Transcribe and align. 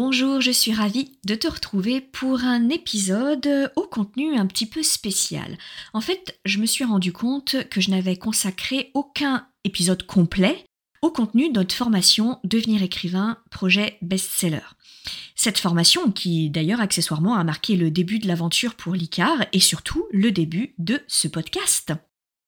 Bonjour, 0.00 0.40
je 0.40 0.52
suis 0.52 0.72
ravie 0.72 1.18
de 1.24 1.34
te 1.34 1.48
retrouver 1.48 2.00
pour 2.00 2.44
un 2.44 2.68
épisode 2.68 3.72
au 3.74 3.82
contenu 3.82 4.36
un 4.36 4.46
petit 4.46 4.66
peu 4.66 4.84
spécial. 4.84 5.58
En 5.92 6.00
fait, 6.00 6.38
je 6.44 6.58
me 6.58 6.66
suis 6.66 6.84
rendu 6.84 7.12
compte 7.12 7.56
que 7.68 7.80
je 7.80 7.90
n'avais 7.90 8.16
consacré 8.16 8.92
aucun 8.94 9.48
épisode 9.64 10.06
complet 10.06 10.64
au 11.02 11.10
contenu 11.10 11.48
de 11.48 11.58
notre 11.58 11.74
formation 11.74 12.38
Devenir 12.44 12.84
écrivain, 12.84 13.38
projet 13.50 13.98
best-seller. 14.00 14.62
Cette 15.34 15.58
formation 15.58 16.12
qui 16.12 16.48
d'ailleurs 16.48 16.80
accessoirement 16.80 17.34
a 17.34 17.42
marqué 17.42 17.74
le 17.74 17.90
début 17.90 18.20
de 18.20 18.28
l'aventure 18.28 18.76
pour 18.76 18.94
l'ICAR 18.94 19.46
et 19.52 19.58
surtout 19.58 20.06
le 20.12 20.30
début 20.30 20.76
de 20.78 21.00
ce 21.08 21.26
podcast. 21.26 21.92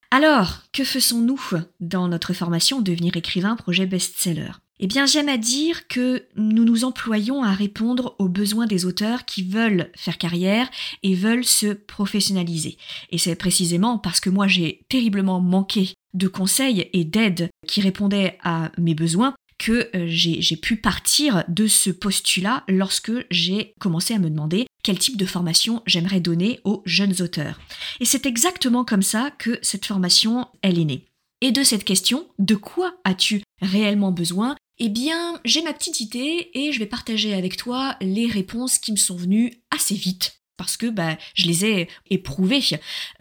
Alors, 0.09 0.59
que 0.71 0.85
faisons-nous 0.85 1.41
dans 1.81 2.07
notre 2.07 2.31
formation 2.31 2.79
Devenir 2.79 3.17
écrivain, 3.17 3.57
projet 3.57 3.87
best-seller? 3.87 4.51
Eh 4.83 4.87
bien, 4.87 5.05
j'aime 5.05 5.29
à 5.29 5.37
dire 5.37 5.87
que 5.87 6.25
nous 6.35 6.65
nous 6.65 6.83
employons 6.83 7.43
à 7.43 7.53
répondre 7.53 8.15
aux 8.17 8.27
besoins 8.27 8.65
des 8.65 8.85
auteurs 8.85 9.25
qui 9.25 9.43
veulent 9.43 9.91
faire 9.95 10.17
carrière 10.17 10.67
et 11.03 11.13
veulent 11.13 11.45
se 11.45 11.67
professionnaliser. 11.73 12.77
Et 13.11 13.19
c'est 13.19 13.35
précisément 13.35 13.99
parce 13.99 14.19
que 14.19 14.31
moi 14.31 14.47
j'ai 14.47 14.81
terriblement 14.89 15.39
manqué 15.39 15.93
de 16.15 16.27
conseils 16.27 16.89
et 16.93 17.03
d'aide 17.03 17.49
qui 17.67 17.79
répondaient 17.81 18.39
à 18.43 18.71
mes 18.79 18.95
besoins 18.95 19.35
que 19.59 19.95
euh, 19.95 20.05
j'ai 20.07 20.57
pu 20.57 20.77
partir 20.77 21.43
de 21.47 21.67
ce 21.67 21.91
postulat 21.91 22.63
lorsque 22.67 23.11
j'ai 23.29 23.75
commencé 23.79 24.15
à 24.15 24.19
me 24.19 24.31
demander 24.31 24.65
quel 24.83 24.97
type 24.97 25.17
de 25.17 25.27
formation 25.27 25.83
j'aimerais 25.85 26.19
donner 26.19 26.59
aux 26.63 26.81
jeunes 26.87 27.21
auteurs. 27.21 27.59
Et 27.99 28.05
c'est 28.05 28.25
exactement 28.25 28.83
comme 28.83 29.03
ça 29.03 29.29
que 29.37 29.59
cette 29.61 29.85
formation, 29.85 30.47
elle 30.63 30.79
est 30.79 30.85
née. 30.85 31.05
Et 31.41 31.51
de 31.51 31.63
cette 31.63 31.83
question, 31.83 32.27
de 32.39 32.55
quoi 32.55 32.95
as-tu 33.03 33.43
réellement 33.61 34.11
besoin 34.11 34.55
eh 34.83 34.89
bien, 34.89 35.39
j'ai 35.45 35.61
ma 35.61 35.73
petite 35.73 35.99
idée 35.99 36.49
et 36.55 36.71
je 36.71 36.79
vais 36.79 36.87
partager 36.87 37.35
avec 37.35 37.55
toi 37.55 37.95
les 38.01 38.25
réponses 38.25 38.79
qui 38.79 38.91
me 38.91 38.97
sont 38.97 39.15
venues 39.15 39.53
assez 39.69 39.93
vite 39.93 40.41
parce 40.57 40.75
que 40.75 40.87
bah, 40.87 41.17
je 41.35 41.45
les 41.45 41.65
ai 41.65 41.87
éprouvées, 42.09 42.63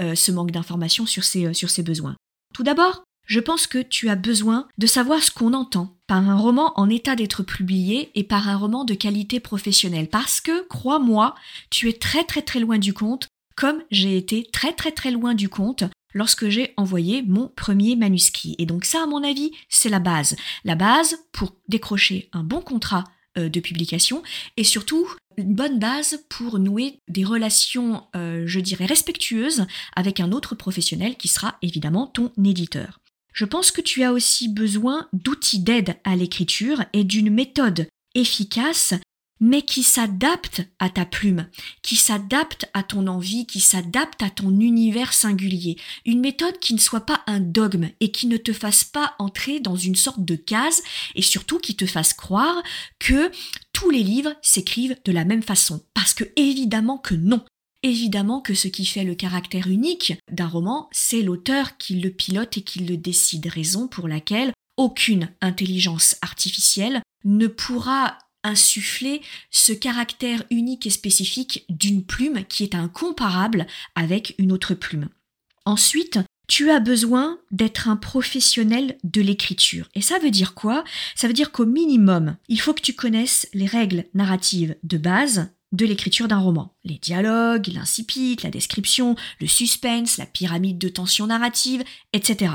euh, 0.00 0.14
ce 0.14 0.32
manque 0.32 0.52
d'informations 0.52 1.04
sur 1.04 1.22
ces, 1.22 1.44
euh, 1.44 1.52
sur 1.52 1.68
ces 1.68 1.82
besoins. 1.82 2.16
Tout 2.54 2.62
d'abord, 2.62 3.04
je 3.26 3.40
pense 3.40 3.66
que 3.66 3.78
tu 3.78 4.08
as 4.08 4.16
besoin 4.16 4.68
de 4.78 4.86
savoir 4.86 5.22
ce 5.22 5.30
qu'on 5.30 5.52
entend 5.52 5.98
par 6.06 6.26
un 6.26 6.36
roman 6.36 6.72
en 6.76 6.88
état 6.88 7.14
d'être 7.14 7.42
publié 7.42 8.10
et 8.14 8.24
par 8.24 8.48
un 8.48 8.56
roman 8.56 8.84
de 8.84 8.94
qualité 8.94 9.38
professionnelle. 9.38 10.08
Parce 10.08 10.40
que, 10.40 10.66
crois-moi, 10.68 11.34
tu 11.68 11.90
es 11.90 11.92
très 11.92 12.24
très 12.24 12.40
très 12.42 12.60
loin 12.60 12.78
du 12.78 12.94
compte, 12.94 13.28
comme 13.54 13.82
j'ai 13.90 14.16
été 14.16 14.48
très 14.50 14.72
très 14.72 14.92
très 14.92 15.10
loin 15.10 15.34
du 15.34 15.50
compte 15.50 15.84
lorsque 16.14 16.48
j'ai 16.48 16.74
envoyé 16.76 17.22
mon 17.22 17.48
premier 17.48 17.96
manuscrit. 17.96 18.54
Et 18.58 18.66
donc 18.66 18.84
ça, 18.84 19.02
à 19.02 19.06
mon 19.06 19.22
avis, 19.22 19.52
c'est 19.68 19.88
la 19.88 20.00
base. 20.00 20.36
La 20.64 20.74
base 20.74 21.16
pour 21.32 21.56
décrocher 21.68 22.28
un 22.32 22.42
bon 22.42 22.60
contrat 22.60 23.04
euh, 23.38 23.48
de 23.48 23.60
publication 23.60 24.22
et 24.56 24.64
surtout 24.64 25.06
une 25.36 25.54
bonne 25.54 25.78
base 25.78 26.24
pour 26.28 26.58
nouer 26.58 26.98
des 27.08 27.24
relations, 27.24 28.02
euh, 28.16 28.42
je 28.46 28.60
dirais, 28.60 28.86
respectueuses 28.86 29.66
avec 29.94 30.20
un 30.20 30.32
autre 30.32 30.54
professionnel 30.54 31.16
qui 31.16 31.28
sera 31.28 31.56
évidemment 31.62 32.06
ton 32.06 32.32
éditeur. 32.44 33.00
Je 33.32 33.44
pense 33.44 33.70
que 33.70 33.80
tu 33.80 34.02
as 34.02 34.12
aussi 34.12 34.48
besoin 34.48 35.08
d'outils 35.12 35.60
d'aide 35.60 35.96
à 36.04 36.16
l'écriture 36.16 36.84
et 36.92 37.04
d'une 37.04 37.30
méthode 37.30 37.86
efficace 38.14 38.94
mais 39.40 39.62
qui 39.62 39.82
s'adapte 39.82 40.62
à 40.78 40.90
ta 40.90 41.04
plume, 41.04 41.48
qui 41.82 41.96
s'adapte 41.96 42.68
à 42.74 42.82
ton 42.82 43.06
envie, 43.06 43.46
qui 43.46 43.60
s'adapte 43.60 44.22
à 44.22 44.30
ton 44.30 44.60
univers 44.60 45.12
singulier. 45.12 45.76
Une 46.04 46.20
méthode 46.20 46.58
qui 46.58 46.74
ne 46.74 46.78
soit 46.78 47.06
pas 47.06 47.22
un 47.26 47.40
dogme 47.40 47.88
et 48.00 48.12
qui 48.12 48.26
ne 48.26 48.36
te 48.36 48.52
fasse 48.52 48.84
pas 48.84 49.14
entrer 49.18 49.60
dans 49.60 49.76
une 49.76 49.96
sorte 49.96 50.24
de 50.24 50.36
case 50.36 50.82
et 51.14 51.22
surtout 51.22 51.58
qui 51.58 51.74
te 51.74 51.86
fasse 51.86 52.12
croire 52.12 52.62
que 52.98 53.30
tous 53.72 53.90
les 53.90 54.02
livres 54.02 54.34
s'écrivent 54.42 54.96
de 55.04 55.12
la 55.12 55.24
même 55.24 55.42
façon. 55.42 55.82
Parce 55.94 56.14
que 56.14 56.24
évidemment 56.36 56.98
que 56.98 57.14
non. 57.14 57.42
Évidemment 57.82 58.42
que 58.42 58.52
ce 58.52 58.68
qui 58.68 58.84
fait 58.84 59.04
le 59.04 59.14
caractère 59.14 59.68
unique 59.68 60.12
d'un 60.30 60.48
roman, 60.48 60.90
c'est 60.92 61.22
l'auteur 61.22 61.78
qui 61.78 61.98
le 61.98 62.10
pilote 62.10 62.58
et 62.58 62.62
qui 62.62 62.80
le 62.80 62.98
décide, 62.98 63.46
raison 63.46 63.88
pour 63.88 64.06
laquelle 64.06 64.52
aucune 64.76 65.30
intelligence 65.40 66.16
artificielle 66.20 67.00
ne 67.24 67.46
pourra 67.46 68.18
insuffler 68.42 69.22
ce 69.50 69.72
caractère 69.72 70.44
unique 70.50 70.86
et 70.86 70.90
spécifique 70.90 71.64
d'une 71.68 72.04
plume 72.04 72.44
qui 72.44 72.62
est 72.62 72.74
incomparable 72.74 73.66
avec 73.94 74.34
une 74.38 74.52
autre 74.52 74.74
plume. 74.74 75.08
Ensuite, 75.64 76.18
tu 76.48 76.70
as 76.70 76.80
besoin 76.80 77.38
d'être 77.52 77.88
un 77.88 77.96
professionnel 77.96 78.98
de 79.04 79.20
l'écriture. 79.20 79.88
Et 79.94 80.00
ça 80.00 80.18
veut 80.18 80.32
dire 80.32 80.54
quoi? 80.54 80.82
Ça 81.14 81.28
veut 81.28 81.32
dire 81.32 81.52
qu'au 81.52 81.66
minimum, 81.66 82.36
il 82.48 82.60
faut 82.60 82.74
que 82.74 82.82
tu 82.82 82.94
connaisses 82.94 83.48
les 83.54 83.66
règles 83.66 84.06
narratives 84.14 84.74
de 84.82 84.98
base 84.98 85.52
de 85.70 85.86
l'écriture 85.86 86.26
d'un 86.26 86.38
roman. 86.38 86.74
Les 86.82 86.98
dialogues, 86.98 87.68
l'incipit, 87.68 88.36
la 88.42 88.50
description, 88.50 89.14
le 89.40 89.46
suspense, 89.46 90.16
la 90.16 90.26
pyramide 90.26 90.78
de 90.78 90.88
tension 90.88 91.28
narrative, 91.28 91.84
etc. 92.12 92.52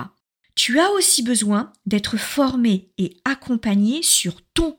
Tu 0.56 0.79
as 0.79 0.91
aussi 0.91 1.23
besoin 1.23 1.72
d'être 1.85 2.17
formé 2.17 2.90
et 2.97 3.16
accompagné 3.23 4.03
sur 4.03 4.41
ton 4.53 4.78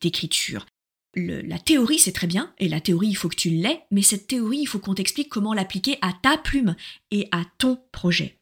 d'écriture. 0.00 0.66
la 1.14 1.58
théorie, 1.58 1.98
c'est 1.98 2.12
très 2.12 2.26
bien, 2.26 2.54
et 2.58 2.68
la 2.68 2.80
théorie, 2.80 3.08
il 3.08 3.14
faut 3.14 3.28
que 3.28 3.36
tu 3.36 3.50
l'aies, 3.50 3.82
mais 3.90 4.02
cette 4.02 4.26
théorie, 4.26 4.60
il 4.60 4.66
faut 4.66 4.78
qu'on 4.78 4.94
t'explique 4.94 5.28
comment 5.28 5.52
l'appliquer 5.52 5.98
à 6.00 6.12
ta 6.22 6.38
plume 6.38 6.74
et 7.10 7.28
à 7.32 7.44
ton 7.58 7.78
projet. 7.92 8.38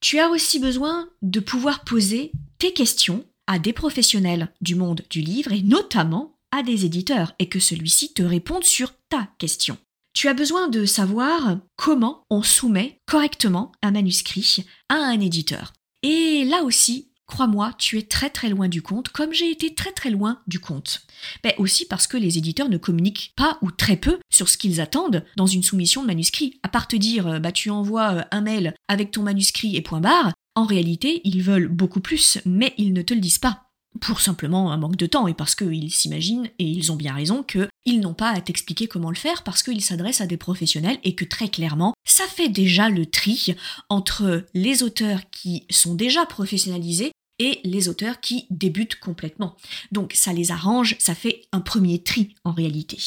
Tu 0.00 0.18
as 0.18 0.28
aussi 0.28 0.58
besoin 0.58 1.08
de 1.22 1.40
pouvoir 1.40 1.84
poser 1.84 2.32
tes 2.58 2.72
questions 2.72 3.26
à 3.46 3.58
des 3.58 3.72
professionnels 3.72 4.52
du 4.60 4.74
monde 4.74 5.02
du 5.10 5.20
livre 5.20 5.52
et 5.52 5.62
notamment 5.62 6.38
à 6.50 6.62
des 6.62 6.84
éditeurs 6.84 7.34
et 7.38 7.48
que 7.48 7.60
celui-ci 7.60 8.14
te 8.14 8.22
réponde 8.22 8.64
sur 8.64 8.92
ta 9.08 9.28
question. 9.38 9.76
Tu 10.14 10.28
as 10.28 10.34
besoin 10.34 10.68
de 10.68 10.84
savoir 10.84 11.58
comment 11.76 12.24
on 12.30 12.42
soumet 12.42 13.00
correctement 13.06 13.72
un 13.82 13.90
manuscrit 13.90 14.64
à 14.88 14.94
un 14.94 15.20
éditeur. 15.20 15.72
Et 16.02 16.44
là 16.44 16.62
aussi, 16.62 17.10
Crois-moi, 17.28 17.72
tu 17.78 17.98
es 17.98 18.02
très 18.02 18.30
très 18.30 18.48
loin 18.48 18.68
du 18.68 18.80
compte, 18.80 19.10
comme 19.10 19.34
j'ai 19.34 19.50
été 19.50 19.74
très 19.74 19.92
très 19.92 20.10
loin 20.10 20.40
du 20.46 20.58
compte. 20.58 21.02
Mais 21.44 21.54
aussi 21.58 21.84
parce 21.84 22.06
que 22.06 22.16
les 22.16 22.38
éditeurs 22.38 22.70
ne 22.70 22.78
communiquent 22.78 23.32
pas 23.36 23.58
ou 23.60 23.70
très 23.70 23.96
peu 23.96 24.18
sur 24.30 24.48
ce 24.48 24.56
qu'ils 24.56 24.80
attendent 24.80 25.24
dans 25.36 25.46
une 25.46 25.62
soumission 25.62 26.02
de 26.02 26.06
manuscrit. 26.06 26.58
À 26.62 26.68
part 26.68 26.88
te 26.88 26.96
dire, 26.96 27.26
euh, 27.26 27.38
bah 27.38 27.52
tu 27.52 27.68
envoies 27.68 28.14
euh, 28.14 28.22
un 28.30 28.40
mail 28.40 28.74
avec 28.88 29.10
ton 29.10 29.22
manuscrit 29.22 29.76
et 29.76 29.82
point 29.82 30.00
barre, 30.00 30.32
en 30.54 30.64
réalité, 30.64 31.20
ils 31.24 31.42
veulent 31.42 31.68
beaucoup 31.68 32.00
plus, 32.00 32.38
mais 32.46 32.74
ils 32.78 32.92
ne 32.92 33.02
te 33.02 33.14
le 33.14 33.20
disent 33.20 33.38
pas 33.38 33.68
pour 34.00 34.20
simplement 34.20 34.72
un 34.72 34.76
manque 34.76 34.96
de 34.96 35.06
temps 35.06 35.28
et 35.28 35.34
parce 35.34 35.54
qu'ils 35.54 35.90
s'imaginent, 35.90 36.48
et 36.58 36.64
ils 36.64 36.92
ont 36.92 36.96
bien 36.96 37.14
raison, 37.14 37.42
qu'ils 37.42 38.00
n'ont 38.00 38.14
pas 38.14 38.30
à 38.30 38.40
t'expliquer 38.40 38.86
comment 38.86 39.10
le 39.10 39.16
faire 39.16 39.42
parce 39.42 39.62
qu'ils 39.62 39.82
s'adressent 39.82 40.20
à 40.20 40.26
des 40.26 40.36
professionnels 40.36 40.98
et 41.04 41.14
que 41.14 41.24
très 41.24 41.48
clairement, 41.48 41.94
ça 42.06 42.24
fait 42.24 42.48
déjà 42.48 42.90
le 42.90 43.06
tri 43.06 43.54
entre 43.88 44.46
les 44.54 44.82
auteurs 44.82 45.20
qui 45.30 45.64
sont 45.70 45.94
déjà 45.94 46.26
professionnalisés 46.26 47.12
et 47.38 47.60
les 47.64 47.88
auteurs 47.88 48.20
qui 48.20 48.46
débutent 48.50 48.98
complètement. 48.98 49.56
Donc 49.92 50.12
ça 50.14 50.32
les 50.32 50.50
arrange, 50.50 50.96
ça 50.98 51.14
fait 51.14 51.42
un 51.52 51.60
premier 51.60 52.02
tri 52.02 52.34
en 52.44 52.52
réalité. 52.52 52.98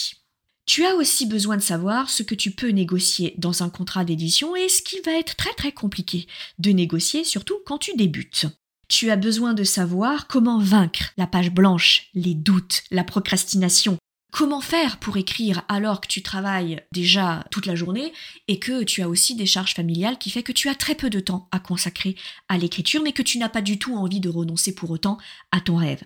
Tu 0.66 0.86
as 0.86 0.96
aussi 0.96 1.26
besoin 1.26 1.58
de 1.58 1.62
savoir 1.62 2.10
ce 2.10 2.24
que 2.24 2.36
tu 2.36 2.52
peux 2.52 2.70
négocier 2.70 3.34
dans 3.38 3.64
un 3.64 3.70
contrat 3.70 4.06
d'édition 4.06 4.56
et 4.56 4.70
ce 4.70 4.82
qui 4.82 5.00
va 5.02 5.14
être 5.14 5.36
très 5.36 5.54
très 5.54 5.72
compliqué 5.72 6.28
de 6.60 6.72
négocier, 6.72 7.24
surtout 7.24 7.58
quand 7.66 7.78
tu 7.78 7.96
débutes. 7.96 8.46
Tu 8.88 9.10
as 9.10 9.16
besoin 9.16 9.54
de 9.54 9.64
savoir 9.64 10.28
comment 10.28 10.60
vaincre 10.60 11.12
la 11.18 11.28
page 11.28 11.52
blanche, 11.52 12.10
les 12.14 12.36
doutes, 12.36 12.84
la 12.92 13.04
procrastination, 13.04 13.98
Comment 14.32 14.62
faire 14.62 14.98
pour 14.98 15.18
écrire 15.18 15.64
alors 15.68 16.00
que 16.00 16.08
tu 16.08 16.22
travailles 16.22 16.82
déjà 16.94 17.46
toute 17.52 17.66
la 17.66 17.76
journée 17.76 18.14
et 18.48 18.60
que 18.60 18.84
tu 18.84 19.02
as 19.02 19.10
aussi 19.10 19.36
des 19.36 19.46
charges 19.46 19.74
familiales 19.74 20.18
qui 20.18 20.30
fait 20.30 20.42
que 20.42 20.54
tu 20.54 20.70
as 20.70 20.76
très 20.76 20.96
peu 20.96 21.10
de 21.10 21.20
temps 21.20 21.50
à 21.52 21.60
consacrer 21.60 22.16
à 22.48 22.58
l'écriture 22.58 23.04
mais 23.04 23.12
que 23.12 23.22
tu 23.22 23.38
n'as 23.38 23.50
pas 23.50 23.62
du 23.62 23.78
tout 23.78 23.94
envie 23.96 24.22
de 24.22 24.30
renoncer 24.30 24.74
pour 24.74 24.90
autant 24.90 25.18
à 25.52 25.60
ton 25.60 25.76
rêve? 25.76 26.04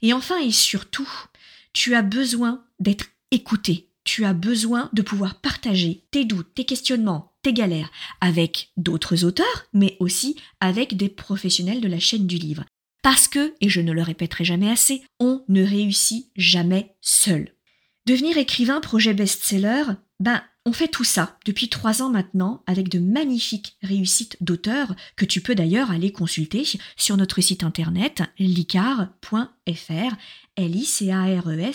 Et 0.00 0.14
enfin 0.14 0.38
et 0.40 0.52
surtout, 0.52 1.08
tu 1.74 1.94
as 1.94 2.02
besoin 2.02 2.64
d'être 2.80 3.06
écouté. 3.30 3.90
Tu 4.04 4.24
as 4.24 4.32
besoin 4.32 4.88
de 4.94 5.02
pouvoir 5.02 5.40
partager 5.40 6.04
tes 6.10 6.24
doutes, 6.24 6.54
tes 6.54 6.64
questionnements, 6.64 7.34
tes 7.42 7.52
galères 7.52 7.90
avec 8.20 8.70
d'autres 8.78 9.24
auteurs, 9.24 9.66
mais 9.74 9.96
aussi 10.00 10.36
avec 10.60 10.96
des 10.96 11.08
professionnels 11.08 11.80
de 11.80 11.88
la 11.88 11.98
chaîne 11.98 12.26
du 12.26 12.36
livre. 12.36 12.64
Parce 13.02 13.28
que, 13.28 13.54
et 13.60 13.68
je 13.68 13.80
ne 13.80 13.92
le 13.92 14.02
répéterai 14.02 14.44
jamais 14.44 14.70
assez, 14.70 15.02
on 15.20 15.44
ne 15.48 15.62
réussit 15.62 16.30
jamais 16.36 16.96
seul. 17.00 17.55
Devenir 18.06 18.36
écrivain, 18.38 18.80
projet 18.80 19.14
best-seller, 19.14 19.82
ben, 20.20 20.40
on 20.64 20.72
fait 20.72 20.86
tout 20.86 21.02
ça 21.02 21.36
depuis 21.44 21.68
trois 21.68 22.02
ans 22.02 22.08
maintenant 22.08 22.62
avec 22.68 22.88
de 22.88 23.00
magnifiques 23.00 23.76
réussites 23.82 24.36
d'auteurs 24.40 24.94
que 25.16 25.24
tu 25.24 25.40
peux 25.40 25.56
d'ailleurs 25.56 25.90
aller 25.90 26.12
consulter 26.12 26.64
sur 26.96 27.16
notre 27.16 27.40
site 27.40 27.64
internet 27.64 28.22
licar.fr, 28.38 29.40
l 30.56 30.76
i 30.76 30.84
c 30.84 31.10
a 31.10 31.24
r 31.24 31.48
e. 31.48 31.72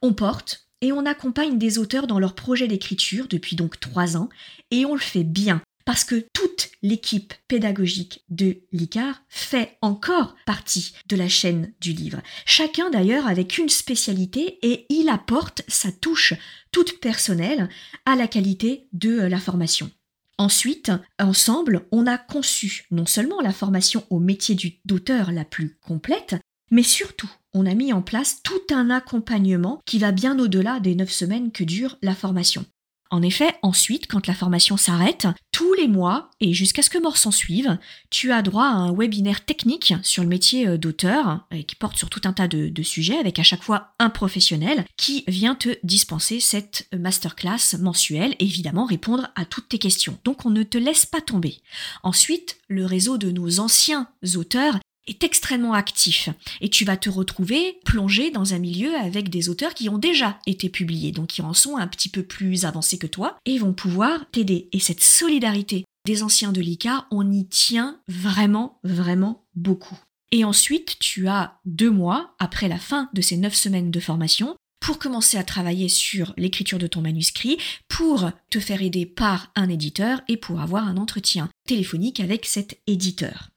On 0.00 0.14
porte 0.14 0.66
et 0.80 0.92
on 0.92 1.04
accompagne 1.04 1.58
des 1.58 1.78
auteurs 1.78 2.06
dans 2.06 2.18
leur 2.18 2.34
projet 2.34 2.68
d'écriture 2.68 3.28
depuis 3.28 3.54
donc 3.54 3.78
trois 3.80 4.16
ans 4.16 4.30
et 4.70 4.86
on 4.86 4.94
le 4.94 5.00
fait 5.00 5.24
bien 5.24 5.60
parce 5.88 6.04
que 6.04 6.26
toute 6.34 6.68
l'équipe 6.82 7.32
pédagogique 7.48 8.22
de 8.28 8.58
l'ICAR 8.72 9.22
fait 9.30 9.78
encore 9.80 10.36
partie 10.44 10.92
de 11.08 11.16
la 11.16 11.30
chaîne 11.30 11.72
du 11.80 11.94
livre. 11.94 12.20
Chacun 12.44 12.90
d'ailleurs 12.90 13.26
avec 13.26 13.56
une 13.56 13.70
spécialité 13.70 14.58
et 14.60 14.84
il 14.90 15.08
apporte 15.08 15.62
sa 15.66 15.90
touche 15.90 16.34
toute 16.72 17.00
personnelle 17.00 17.70
à 18.04 18.16
la 18.16 18.28
qualité 18.28 18.86
de 18.92 19.18
la 19.18 19.38
formation. 19.38 19.90
Ensuite, 20.36 20.92
ensemble, 21.18 21.86
on 21.90 22.06
a 22.06 22.18
conçu 22.18 22.84
non 22.90 23.06
seulement 23.06 23.40
la 23.40 23.54
formation 23.54 24.04
au 24.10 24.18
métier 24.18 24.58
d'auteur 24.84 25.32
la 25.32 25.46
plus 25.46 25.78
complète, 25.80 26.36
mais 26.70 26.82
surtout, 26.82 27.30
on 27.54 27.64
a 27.64 27.72
mis 27.72 27.94
en 27.94 28.02
place 28.02 28.42
tout 28.42 28.74
un 28.74 28.90
accompagnement 28.90 29.80
qui 29.86 29.98
va 29.98 30.12
bien 30.12 30.38
au-delà 30.38 30.80
des 30.80 30.94
neuf 30.94 31.12
semaines 31.12 31.50
que 31.50 31.64
dure 31.64 31.96
la 32.02 32.14
formation. 32.14 32.66
En 33.10 33.22
effet, 33.22 33.54
ensuite, 33.62 34.06
quand 34.06 34.26
la 34.26 34.34
formation 34.34 34.76
s'arrête, 34.76 35.26
tous 35.58 35.74
les 35.74 35.88
mois, 35.88 36.30
et 36.38 36.54
jusqu'à 36.54 36.82
ce 36.82 36.88
que 36.88 37.02
mort 37.02 37.16
s'en 37.16 37.32
suive, 37.32 37.78
tu 38.10 38.30
as 38.30 38.42
droit 38.42 38.66
à 38.66 38.76
un 38.76 38.94
webinaire 38.94 39.44
technique 39.44 39.92
sur 40.04 40.22
le 40.22 40.28
métier 40.28 40.68
euh, 40.68 40.78
d'auteur, 40.78 41.48
qui 41.66 41.74
porte 41.74 41.96
sur 41.96 42.10
tout 42.10 42.20
un 42.26 42.32
tas 42.32 42.46
de, 42.46 42.82
sujets, 42.84 43.18
avec 43.18 43.40
à 43.40 43.42
chaque 43.42 43.64
fois 43.64 43.92
un 43.98 44.08
professionnel 44.08 44.84
qui 44.96 45.24
vient 45.26 45.56
te 45.56 45.70
dispenser 45.82 46.38
cette 46.38 46.86
masterclass 46.96 47.76
mensuelle, 47.80 48.36
évidemment 48.38 48.84
répondre 48.84 49.32
à 49.34 49.44
toutes 49.44 49.68
tes 49.70 49.80
questions. 49.80 50.16
Donc 50.22 50.46
on 50.46 50.50
ne 50.50 50.62
te 50.62 50.78
laisse 50.78 51.06
pas 51.06 51.20
tomber. 51.20 51.60
Ensuite, 52.04 52.58
le 52.68 52.86
réseau 52.86 53.18
de 53.18 53.32
nos 53.32 53.58
anciens 53.58 54.06
auteurs 54.36 54.78
est 55.08 55.24
extrêmement 55.24 55.74
actif 55.74 56.28
et 56.60 56.68
tu 56.68 56.84
vas 56.84 56.96
te 56.96 57.10
retrouver 57.10 57.78
plongé 57.84 58.30
dans 58.30 58.54
un 58.54 58.58
milieu 58.58 58.94
avec 58.96 59.30
des 59.30 59.48
auteurs 59.48 59.74
qui 59.74 59.88
ont 59.88 59.98
déjà 59.98 60.38
été 60.46 60.68
publiés, 60.68 61.12
donc 61.12 61.28
qui 61.28 61.42
en 61.42 61.54
sont 61.54 61.76
un 61.76 61.86
petit 61.86 62.08
peu 62.08 62.22
plus 62.22 62.64
avancés 62.64 62.98
que 62.98 63.06
toi 63.06 63.36
et 63.44 63.58
vont 63.58 63.72
pouvoir 63.72 64.28
t'aider. 64.30 64.68
Et 64.72 64.80
cette 64.80 65.02
solidarité 65.02 65.84
des 66.04 66.22
anciens 66.22 66.52
de 66.52 66.60
l'ICA, 66.60 67.06
on 67.10 67.30
y 67.30 67.46
tient 67.46 68.00
vraiment, 68.08 68.80
vraiment 68.82 69.44
beaucoup. 69.54 69.98
Et 70.30 70.44
ensuite, 70.44 70.98
tu 70.98 71.28
as 71.28 71.58
deux 71.64 71.90
mois 71.90 72.34
après 72.38 72.68
la 72.68 72.78
fin 72.78 73.08
de 73.14 73.20
ces 73.20 73.36
neuf 73.36 73.54
semaines 73.54 73.90
de 73.90 74.00
formation 74.00 74.56
pour 74.80 74.98
commencer 74.98 75.36
à 75.36 75.42
travailler 75.42 75.88
sur 75.88 76.32
l'écriture 76.36 76.78
de 76.78 76.86
ton 76.86 77.00
manuscrit, 77.00 77.58
pour 77.88 78.30
te 78.50 78.60
faire 78.60 78.82
aider 78.82 79.06
par 79.06 79.50
un 79.54 79.68
éditeur 79.68 80.20
et 80.28 80.36
pour 80.36 80.60
avoir 80.60 80.86
un 80.86 80.96
entretien 80.96 81.48
téléphonique 81.66 82.20
avec 82.20 82.46
cet 82.46 82.78
éditeur. 82.86 83.50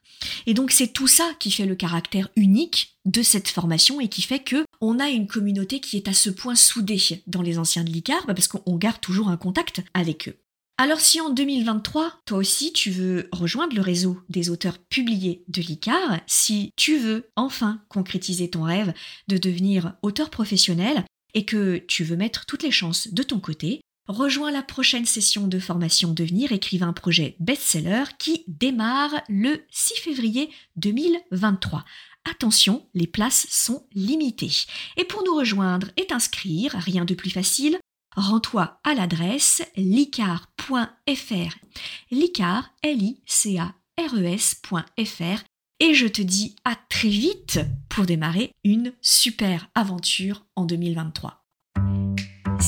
Et 0.45 0.53
donc 0.53 0.71
c'est 0.71 0.93
tout 0.93 1.07
ça 1.07 1.29
qui 1.39 1.51
fait 1.51 1.65
le 1.65 1.75
caractère 1.75 2.29
unique 2.35 2.97
de 3.05 3.21
cette 3.21 3.47
formation 3.47 3.99
et 3.99 4.07
qui 4.07 4.21
fait 4.21 4.39
que 4.39 4.65
on 4.79 4.99
a 4.99 5.09
une 5.09 5.27
communauté 5.27 5.79
qui 5.79 5.97
est 5.97 6.07
à 6.07 6.13
ce 6.13 6.29
point 6.29 6.55
soudée 6.55 6.99
dans 7.27 7.41
les 7.41 7.57
anciens 7.57 7.83
de 7.83 7.89
l'ICAR 7.89 8.25
bah, 8.27 8.33
parce 8.33 8.47
qu'on 8.47 8.77
garde 8.77 9.01
toujours 9.01 9.29
un 9.29 9.37
contact 9.37 9.81
avec 9.93 10.29
eux. 10.29 10.35
Alors 10.77 10.99
si 10.99 11.21
en 11.21 11.29
2023, 11.29 12.21
toi 12.25 12.39
aussi 12.39 12.73
tu 12.73 12.89
veux 12.89 13.29
rejoindre 13.31 13.75
le 13.75 13.81
réseau 13.81 14.19
des 14.29 14.49
auteurs 14.49 14.79
publiés 14.79 15.43
de 15.47 15.61
l'ICAR, 15.61 16.19
si 16.25 16.71
tu 16.75 16.97
veux 16.97 17.29
enfin 17.35 17.81
concrétiser 17.87 18.49
ton 18.49 18.63
rêve 18.63 18.93
de 19.27 19.37
devenir 19.37 19.93
auteur 20.01 20.29
professionnel 20.31 21.05
et 21.33 21.45
que 21.45 21.77
tu 21.87 22.03
veux 22.03 22.15
mettre 22.15 22.45
toutes 22.45 22.63
les 22.63 22.71
chances 22.71 23.09
de 23.13 23.23
ton 23.23 23.39
côté, 23.39 23.81
rejoins 24.11 24.51
la 24.51 24.63
prochaine 24.63 25.05
session 25.05 25.47
de 25.47 25.59
formation 25.59 26.13
Devenir 26.13 26.51
écrivain 26.51 26.93
projet 26.93 27.35
best-seller 27.39 28.03
qui 28.19 28.43
démarre 28.47 29.21
le 29.29 29.65
6 29.69 29.99
février 29.99 30.49
2023. 30.75 31.85
Attention, 32.29 32.85
les 32.93 33.07
places 33.07 33.47
sont 33.49 33.87
limitées. 33.93 34.65
Et 34.97 35.05
pour 35.05 35.23
nous 35.23 35.35
rejoindre 35.35 35.87
et 35.97 36.05
t'inscrire, 36.05 36.73
rien 36.73 37.05
de 37.05 37.15
plus 37.15 37.31
facile, 37.31 37.79
rends-toi 38.15 38.79
à 38.83 38.93
l'adresse 38.93 39.63
licar.fr. 39.75 40.85
Licar, 42.11 42.69
L-I-C-A-R-E-S.fr. 42.83 45.43
Et 45.79 45.95
je 45.95 46.07
te 46.07 46.21
dis 46.21 46.55
à 46.63 46.75
très 46.75 47.09
vite 47.09 47.59
pour 47.89 48.05
démarrer 48.05 48.51
une 48.63 48.93
super 49.01 49.67
aventure 49.73 50.45
en 50.55 50.65
2023. 50.65 51.40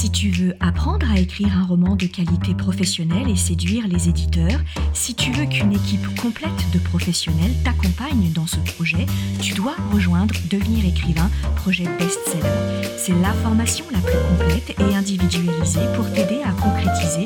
Si 0.03 0.11
tu 0.11 0.31
veux 0.31 0.53
apprendre 0.59 1.09
à 1.09 1.17
écrire 1.17 1.57
un 1.57 1.63
roman 1.65 1.95
de 1.95 2.07
qualité 2.07 2.53
professionnelle 2.53 3.29
et 3.29 3.37
séduire 3.37 3.87
les 3.87 4.09
éditeurs, 4.09 4.59
si 4.91 5.15
tu 5.15 5.31
veux 5.31 5.45
qu'une 5.45 5.71
équipe 5.71 6.05
complète 6.21 6.51
de 6.73 6.79
professionnels 6.79 7.53
t'accompagne 7.63 8.29
dans 8.33 8.45
ce 8.45 8.57
projet, 8.57 9.05
tu 9.41 9.53
dois 9.53 9.75
rejoindre 9.93 10.35
Devenir 10.51 10.85
écrivain, 10.85 11.31
projet 11.55 11.85
best-seller. 11.99 12.85
C'est 12.97 13.17
la 13.21 13.31
formation 13.31 13.85
la 13.93 13.99
plus 13.99 14.19
complète 14.27 14.75
et 14.77 14.93
individualisée 14.93 15.87
pour 15.95 16.11
t'aider 16.11 16.41
à 16.43 16.51
concrétiser 16.61 17.25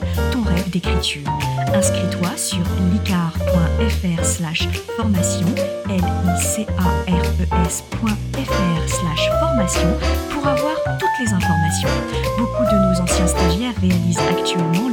Inscris-toi 1.73 2.37
sur 2.37 2.59
licar.fr 2.93 4.23
slash 4.23 4.67
formation, 4.95 5.47
l 5.89 5.93
i 5.93 6.41
c 6.41 6.67
a 6.77 7.11
r 7.11 7.25
e 7.39 7.65
s.fr 7.65 8.87
slash 8.87 9.29
formation 9.39 9.87
pour 10.29 10.47
avoir 10.47 10.75
toutes 10.99 11.25
les 11.25 11.33
informations. 11.33 11.89
Beaucoup 12.37 12.63
de 12.63 12.75
nos 12.75 13.01
anciens 13.01 13.27
stagiaires 13.27 13.73
réalisent 13.81 14.19
actuellement 14.29 14.86